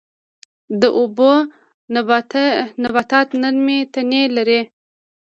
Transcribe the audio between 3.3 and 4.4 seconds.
نرمې تنې